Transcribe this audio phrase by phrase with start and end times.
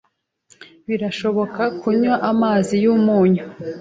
[0.87, 3.43] Birashoboka kunywa amazi yumunyu?